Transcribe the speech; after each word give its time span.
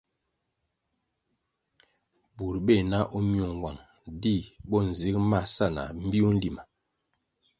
Bur 2.35 2.55
beh 2.65 2.81
na 2.91 2.99
o 3.17 3.17
myung 3.29 3.53
nwang, 3.57 3.79
di 4.21 4.35
bo 4.69 4.77
nzig 4.87 5.17
ma 5.29 5.39
sa 5.53 5.65
na 5.75 5.83
mbpiu 6.01 6.27
nlima. 6.35 6.61